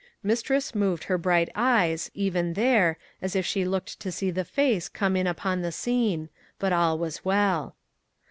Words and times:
Mistress 0.23 0.73
moved 0.73 1.03
her 1.03 1.17
bright 1.19 1.49
eyes, 1.55 2.09
even 2.15 2.53
there, 2.53 2.97
as 3.21 3.35
if 3.35 3.45
she 3.45 3.63
looked 3.65 3.99
to 3.99 4.11
see 4.11 4.31
the 4.31 4.43
face 4.43 4.89
come 4.89 5.15
in 5.15 5.27
upon 5.27 5.61
the 5.61 5.71
scene; 5.71 6.29
but 6.57 6.73
all 6.73 6.97
was 6.97 7.23
well. 7.23 7.75